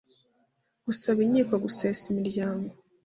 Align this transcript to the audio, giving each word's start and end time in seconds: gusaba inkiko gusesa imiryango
gusaba 0.85 1.19
inkiko 1.25 1.53
gusesa 1.63 2.03
imiryango 2.13 2.71